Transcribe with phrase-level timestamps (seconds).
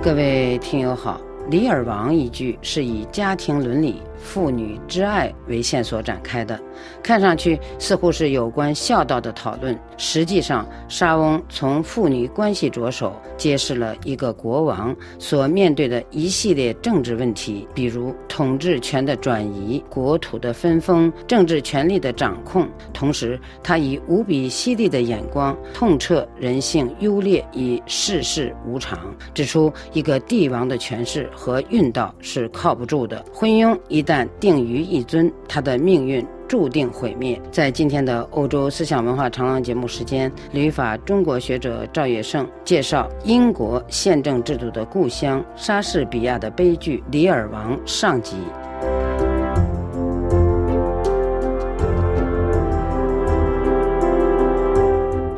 [0.00, 1.20] 各位听友好，
[1.50, 4.00] 《李尔王》一句是以家庭伦理。
[4.18, 6.60] 父女之爱为线索展开的，
[7.02, 9.78] 看上去似乎是有关孝道的讨论。
[9.96, 22.68] 实际上，莎翁从父女关系着手，揭示了一个国王所面对的一系列政治问题，比如统治权的转移、国土的分封、政治权力的掌控。
[22.92, 33.24] 同时，他以无比犀利的眼光，痛彻人性优劣与世事无常，指出一个帝王的权势和运道是靠不住的。
[33.32, 34.04] 昏庸一。
[34.08, 37.38] 但定于一尊，他的命运注定毁灭。
[37.52, 48.36] 在今天的欧洲思想文化长廊节目时间，旅法中国学者赵月胜介绍英国宪政制度的故乡莎士比亚的悲剧《李尔王》上集。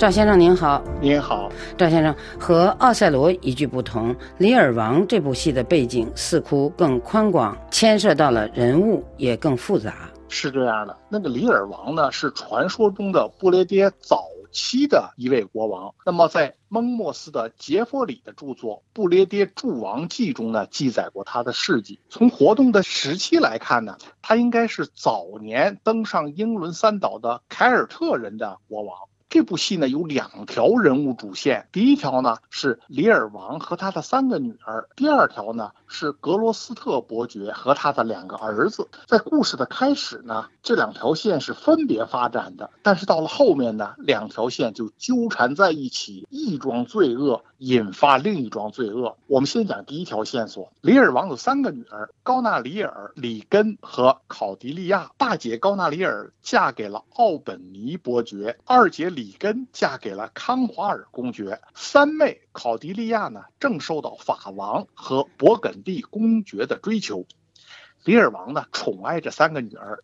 [0.00, 10.10] 赵先生您好，您好，赵先生和《奥赛罗》一句不同，《李尔王》这部戏的背景似乎更宽广，牵涉到了人物也更复杂。
[10.30, 15.94] 是这样的，那个李尔王呢，是传说中的不列颠早期的一位国王。
[16.06, 22.00] 那么在蒙莫斯的杰弗里的著作《不列颠诸王记》中呢，记载过他的事迹。
[22.08, 28.96] 从活动的时期来看呢，他应该是早年登上英伦三岛的凯尔特人的国王。
[29.30, 38.88] 这部戏呢有两条人物主线，第一条呢是李尔王和他的三个女儿，第二条呢是格罗斯特伯爵和他的两个儿子。
[39.06, 49.16] 在故事的开始呢，这两条线是分别发展的，但是到了后面呢，两条线就纠缠在一起，一桩罪恶引发另一桩罪恶。
[49.26, 55.10] 我们先讲第一条线索：李尔王有三个女儿，高纳里尔、里根和考迪利亚。
[55.18, 59.36] 大姐高纳里尔嫁给了奥本尼伯爵，二姐里。
[59.40, 67.26] 根嫁给了康华尔公爵，三妹考迪利亚呢，正受到法王和勃艮第公爵的追求。
[68.04, 70.02] 比尔王呢，宠爱这三个女儿，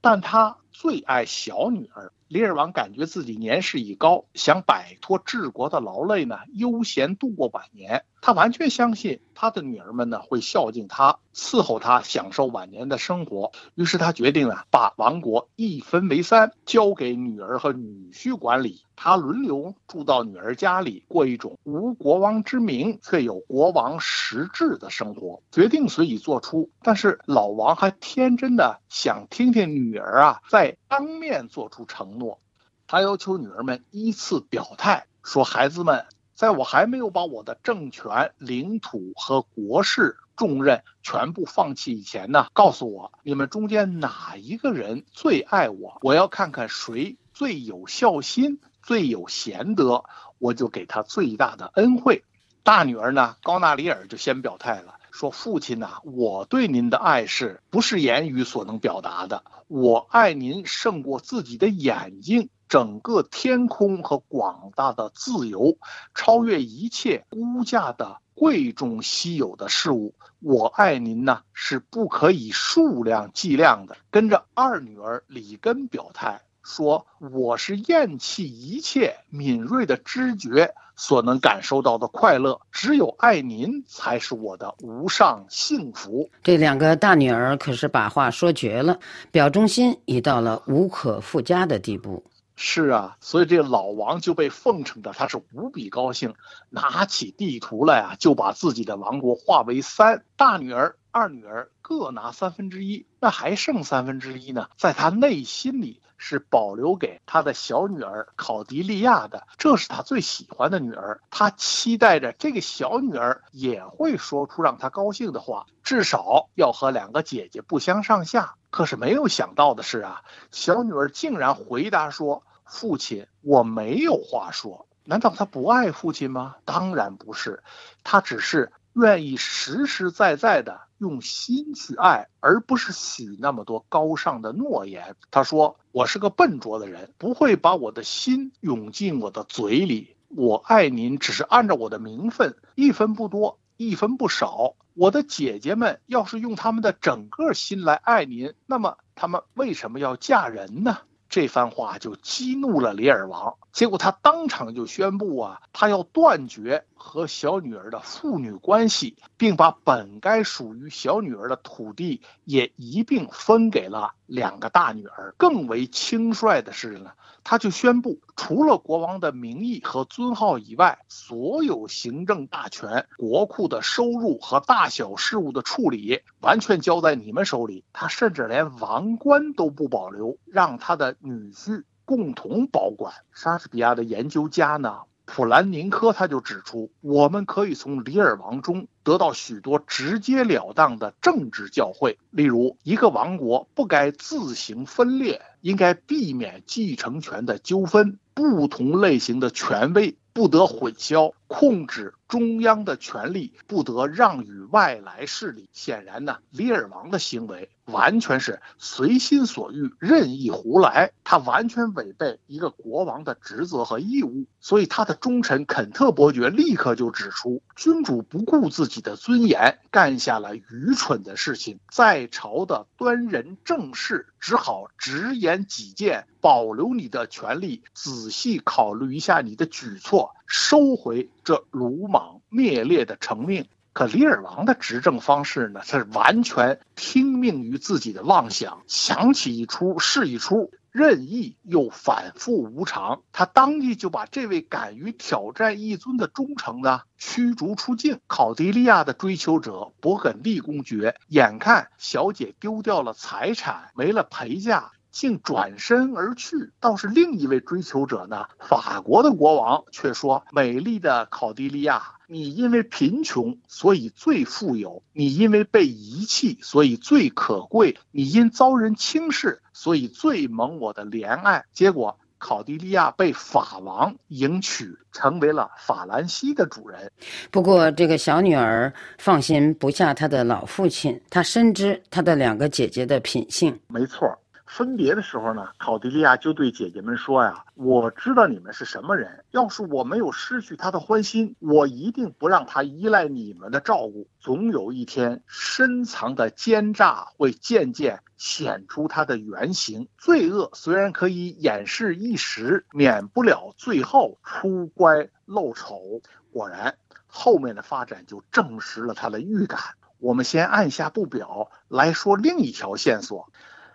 [0.00, 2.12] 但他最爱小女儿。
[2.26, 8.04] 李尔王感觉自己年事已高，想摆脱治国的劳累呢，悠闲度过晚年。
[8.20, 13.52] 他完全相信他的女儿们呢会孝敬他，伺候他，享受晚年的生活。
[13.74, 18.82] 于是他决定呢把王国一分为三，交给女儿和女婿管理。
[18.96, 25.42] 他轮流住到女儿家里，过一种无国王之名却有国王实质的生活。
[25.52, 32.40] 决定随已做出，但是老王还天真的想听听女儿啊在当面做出承诺。
[32.86, 45.98] 他要求女儿们依次表态，说：“孩子们。”在我还没有把我的政权、领土和国事重任全部放弃以前呢，告诉我你们中间哪一个人最爱我？
[46.02, 50.02] 我要看看谁最有孝心、最有贤德，
[50.38, 52.24] 我就给他最大的恩惠。
[52.64, 59.44] 大女儿呢，高纳里尔就先表态了，说：“父亲呐，我对您的爱是不是言语所能表达的？
[59.68, 65.78] 我爱您胜过自己的眼睛。”整个天空和广大的自由，
[66.12, 70.16] 超越一切估价的贵重稀有的事物。
[70.40, 73.96] 我爱您呢，是不可以数量计量的。
[74.10, 88.98] 跟着二女儿里根表态说：“我是厌弃一切敏锐的知觉所能感受到的快乐，只有爱您才是我的无上幸福。”这两个大女儿可是把话说绝了，
[89.30, 92.24] 表忠心已到了无可复加的地步。
[92.56, 96.34] 是啊，所以这个老王就被奉承的，他是无比高兴，
[96.70, 118.54] 拿起地图来啊，就把自己的王国划为三，大女儿、二女儿各拿三分之一，那还剩三分之一呢，在他内心里是保留给他的小女儿考迪利亚的，这是他最喜欢的女儿，他期待着这个小女儿也会说出让他高兴的话，至少要和两个姐姐不相上下。
[118.70, 124.86] 可是没有想到的是啊，小女儿竟然回答说：“父亲，我没有话说。
[125.04, 126.56] 难道她不爱父亲吗？
[126.64, 127.62] 当然不是，
[128.02, 140.16] 她只是愿意实实在在的用心去爱，而不是许那么多高尚的诺言。”她说：“我是个笨拙的人，不会把我的心涌进我的嘴里。
[140.28, 150.98] 我爱您，只是按照我的名分，一分不多，一分不少。”我的姐姐们要是用他们的整个心来爱您，那么他们为什么要嫁人呢？
[151.28, 165.34] 这番话就激怒了李尔王，结果他当场就宣布啊，他要断绝和小女儿的父女关系，并把本该属于小女儿的土地也一并分给了两个大女儿。
[165.36, 167.12] 更为轻率的是呢，
[167.42, 177.84] 他就宣布，除了国王的名义和尊号以外，所有行政大权、国库的收入和大小事务的处理，完全交在你们手里。
[177.92, 183.14] 他甚至连王冠都不保留，让他的女婿共同保管。
[183.32, 185.02] 莎士比亚的研究家呢？
[185.26, 202.14] 普兰宁科他就指出，我们可以从里尔王中得到许多直截了当的政治教诲，例如，一个王国不该自行分裂，应该避免继承权的纠纷，不同类型的权威不得混淆，控制。
[202.26, 205.68] 中央的权力不得让与外来势力。
[205.72, 214.46] 显然呢，李尔王的行为完全是随心所欲、任意胡来，他完全违背一个国王的职责和义务。
[214.58, 221.78] 所以，他的忠臣肯特伯爵立刻就指出，君主不顾自己的尊严，干下了愚蠢的事情。
[221.92, 230.34] 在朝的端人正士只好直言己见，保留你的权利，仔细考虑一下你的举措。
[230.46, 235.82] 收回这鲁莽灭裂的成命，可李尔王的执政方式呢？
[235.84, 243.22] 是完全听命于自己的妄想，想起一出是一出，任意又反复无常。
[243.32, 248.20] 他当即就把这位敢于挑战一尊的忠诚呢驱逐出境。
[248.26, 254.92] 考迪利亚的追求者勃艮第公爵，眼看小姐丢掉了财产，没了陪嫁。
[255.14, 256.72] 竟转身而去。
[256.80, 258.46] 倒是另一位追求者呢？
[258.58, 277.08] 法国的国王却说：“美丽的考迪利亚，你因为贫穷，所以最富有；你因为被遗弃，所以最可贵；你因遭人轻视，所以最蒙我的怜爱。”结果，考迪利亚被法王迎娶，成为了法兰西的主人。
[277.52, 283.78] 不过，这个小女儿放心不下她的老父亲，她深知她的两个姐姐的品性。
[283.86, 284.36] 没错。
[284.74, 289.44] 分别的时候呢，考迪利亚就对姐姐们说呀：“我知道你们是什么人。
[289.52, 294.26] 要是我没有失去他的欢心，我一定不让他依赖你们的照顾。
[294.40, 300.08] 总有一天，深藏的奸诈会渐渐显出他的原形。
[300.18, 306.20] 罪恶虽然可以掩饰一时，免不了最后出乖露丑。
[306.50, 306.96] 果然，
[307.28, 309.78] 后面的发展就证实了他的预感。
[310.18, 313.52] 我们先按下不表来说另一条线索。”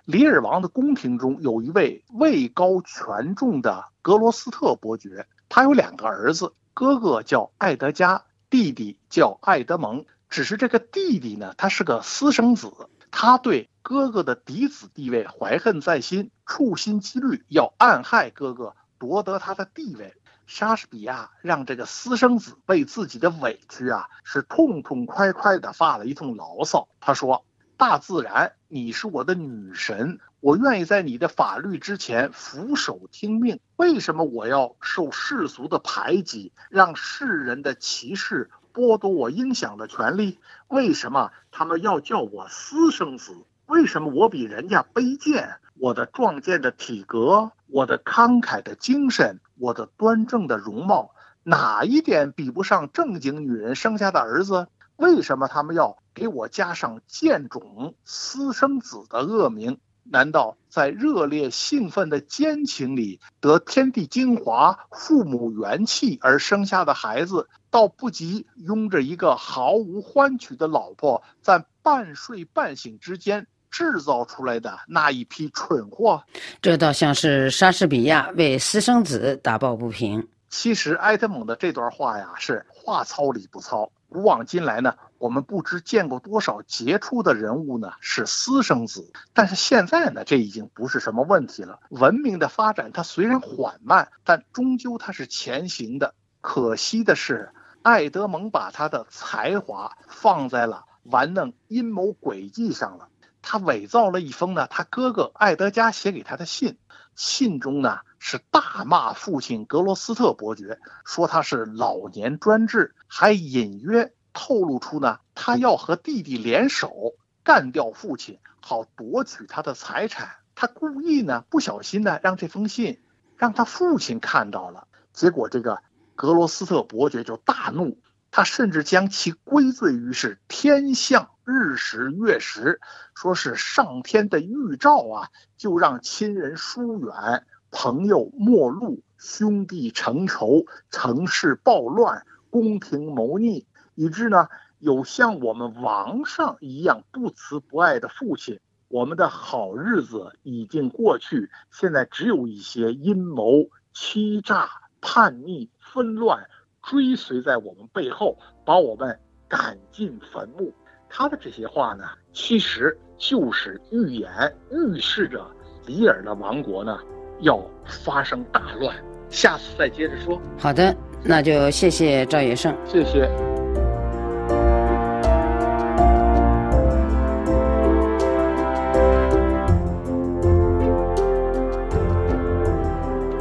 [0.10, 10.08] 李尔王的宫廷中有一位位高权重的格罗斯特伯爵，他有两个儿子，哥哥叫艾德加，弟弟叫艾德蒙。
[10.28, 12.74] 只是这个弟弟呢，他是个私生子，
[13.12, 20.16] 他对哥哥的嫡子地位怀恨在心，处心积虑要暗害哥哥，夺得他的地位。
[20.48, 26.88] 莎士比亚让这个私生子为自己的委屈啊，是痛痛快快地发了一通牢骚。
[27.00, 27.46] 他说。
[27.80, 33.62] 大自然，你是我的女神，我愿意在你的法律之前俯首听命。
[33.78, 40.40] 为什么我要受世俗的排挤，让世人的歧视剥夺我应享的权利？
[40.68, 43.32] 为什么他们要叫我私生子？
[43.66, 45.56] 为什么我比人家卑贱？
[45.76, 54.68] 我的壮健的体格，我的慷慨的精神，我的端正的容貌，哪一点比不上正经女人生下的儿子？
[54.98, 59.78] 为什么他们要给我加上贱种私生子的恶名？
[60.04, 76.24] 难道在热烈兴奋的奸情里得天地精华、父母元气而生下的孩子，倒不及拥着一个毫无欢曲的老婆，在半睡半醒之间制造出来的那一批蠢货？
[76.62, 80.28] 这倒像是莎士比亚为私生子打抱不平。
[80.50, 83.90] 其实埃特蒙的这段话呀，是话糙理不糙。
[84.10, 91.80] 古往今来呢，我们不知见过多少杰出的人物呢是私生子，但是现在呢，这已经不是什么问题了。
[91.90, 96.16] 文明的发展它虽然缓慢，但终究它是前行的。
[96.42, 103.10] 可惜的是，爱德蒙把他的才华放在了玩弄阴谋诡计上了。
[103.42, 106.78] 他伪造了一封呢，他哥哥爱德加写给他的信，
[107.16, 120.30] 信中呢是大骂父亲格罗斯特伯爵，说他是老年专制，还隐约透露出呢他要和弟弟联手干掉父亲，好夺取他的财产。
[120.56, 123.02] 他故意呢不小心呢让这封信
[123.38, 125.82] 让他父亲看到了，结果这个
[126.16, 127.98] 格罗斯特伯爵就大怒。
[128.32, 132.80] 他甚至将其归罪于是天象日食月食，
[133.16, 143.66] 说是上天的预兆啊，就让亲人疏远，朋友陌路，兄弟成仇，城市暴乱，宫廷谋逆，
[144.00, 154.70] 以致呢有像我们王上一样不慈不爱的父亲，我们的好日子已经过去，现在只有一些阴谋、欺诈、
[155.02, 156.50] 叛逆、纷乱
[156.82, 160.74] 追随在我们背后，把我们赶进坟墓。
[161.10, 164.32] 他的这些话呢，其实就是预言、
[164.72, 165.46] 预示着
[165.86, 166.98] 里尔的王国呢
[167.42, 168.96] 要发生大乱。
[169.30, 170.42] 下次再接着说。
[170.58, 173.49] 好的，那就谢谢赵野胜，谢谢。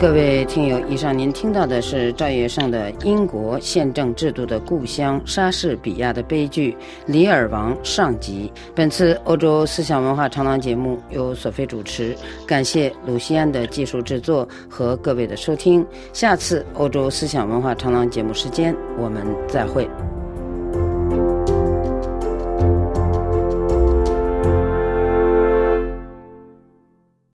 [0.01, 6.71] 各位听友，以上您听到的是赵野胜的《英国宪政制度的故乡——莎士比亚的悲剧》
[7.07, 8.53] 《李尔王》上集。
[8.77, 15.85] 本次欧洲思想文化长廊节目由索菲主持，感谢鲁西安的技术制作和各位的收听。
[16.13, 19.91] 下次欧洲思想文化长廊节目时间，我们再会。